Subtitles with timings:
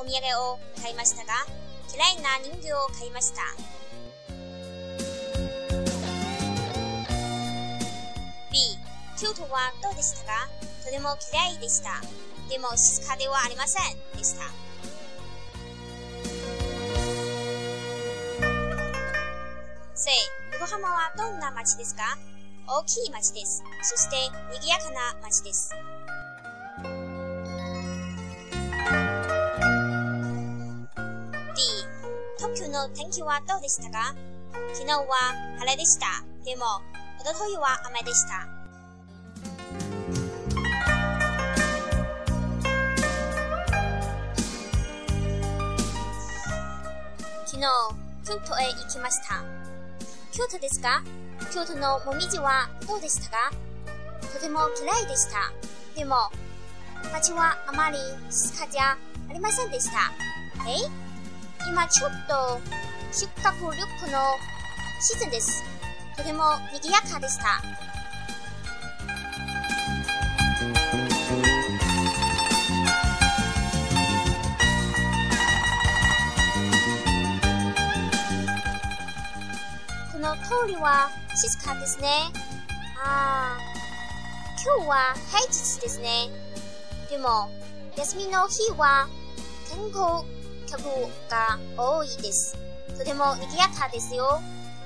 [0.00, 1.32] お土産を買いましたが、
[1.94, 3.42] 嫌いな人形を買いました。
[8.50, 8.58] B、
[9.18, 10.48] 京都はどうでしたか？
[10.84, 12.00] とても嫌いでした。
[12.48, 14.44] でも静かではありませんでした。
[19.94, 20.10] C、
[20.52, 22.16] 横浜はどんな街ですか？
[22.66, 23.62] 大きい街です。
[23.82, 24.16] そして
[24.52, 25.70] 賑やかな街です。
[32.94, 34.14] 天気はどうでしたか？
[34.74, 35.04] 昨日は
[35.58, 36.06] 晴れでした。
[36.44, 36.64] でも、
[37.20, 38.48] おとといは雨でした。
[47.46, 47.62] 昨日、
[48.26, 49.42] 京都へ行きました。
[50.32, 51.02] 京都ですか？
[51.52, 53.52] 京都のもみじはどうでしたか？
[54.32, 55.52] とても嫌いでした。
[55.96, 56.16] でも、
[57.12, 57.98] 街はあまり
[58.30, 58.96] 静かじゃ
[59.28, 60.12] ありませんでした。
[60.68, 61.07] え
[61.66, 62.60] 今ちょっと
[63.12, 63.42] 出荷
[63.74, 64.36] 旅行の
[65.00, 65.64] シーズンです。
[66.16, 67.62] とても賑やかでした。
[80.12, 82.08] この通りは静かですね。
[83.02, 83.58] ああ、
[84.76, 86.28] 今日は平日ですね。
[87.08, 87.50] でも、
[87.96, 89.08] 休みの日は
[89.70, 90.24] 天候
[90.68, 90.82] 客
[91.30, 92.56] が多いです。
[92.98, 94.40] とても賑やかですよ。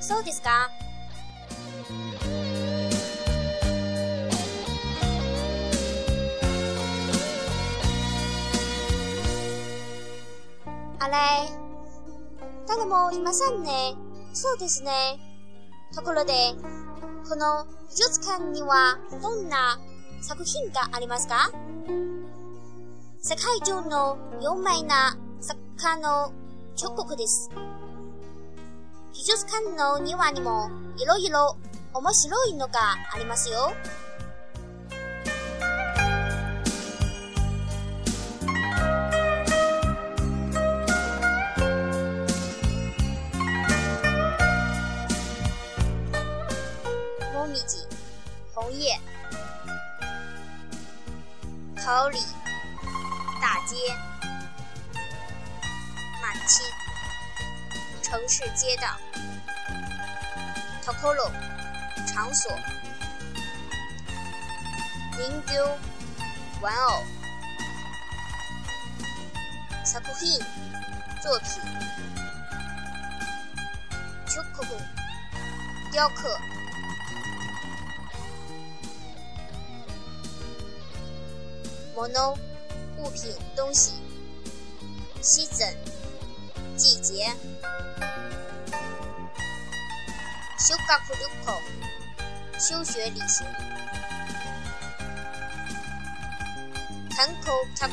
[0.00, 0.70] そうですか？
[11.00, 11.14] あれ
[12.66, 13.94] 誰もいませんね。
[14.32, 14.90] そうですね。
[15.94, 16.32] ところで、
[17.28, 19.78] この美術館にはどんな
[20.20, 21.52] 作品がありますか？
[23.20, 25.16] 世界中の有名な
[25.78, 26.32] 作家の
[26.74, 27.50] 彫刻です。
[29.12, 31.56] 美術館の庭にもいろいろ
[31.94, 33.72] 面白いのがありますよ。
[47.34, 47.86] もみじ、
[48.52, 49.00] 红叶、
[51.76, 52.18] 桃李、
[53.40, 54.17] 大街。
[56.48, 56.62] 七、
[58.02, 58.88] 城市街道。
[60.82, 61.30] ，Tocolo、
[62.06, 62.50] 场所。
[65.18, 65.76] Ningo、
[66.62, 67.04] 玩偶。
[69.84, 70.42] Sapuhin，、
[71.22, 71.60] 作品。
[74.26, 74.74] Chukubu、
[75.92, 76.34] 雕刻。
[81.94, 82.38] mono、
[82.96, 84.00] 物品、东西。
[85.20, 85.97] Season。
[86.78, 87.34] 季节。
[90.58, 90.80] 修学
[91.10, 91.48] 旅行，
[92.56, 93.46] 休学旅行。
[97.10, 97.90] 観光客，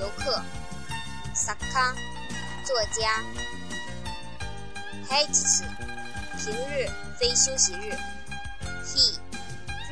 [0.00, 0.42] 游客。
[1.34, 1.94] 作家，
[2.64, 3.22] 作家。
[5.06, 5.34] 平日，
[6.38, 7.94] 平日非休息日。
[8.86, 9.18] He，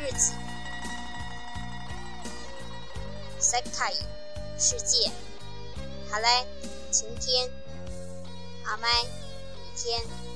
[0.01, 0.33] 日子。
[3.39, 3.95] 世界，
[4.59, 5.11] 世界。
[6.11, 6.47] 好嘞，
[6.91, 7.51] 晴天。
[8.67, 10.34] 阿麦，雨天。